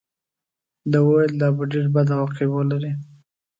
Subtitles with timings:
[0.91, 2.91] ده ویل دا به ډېر بد عواقب ولري.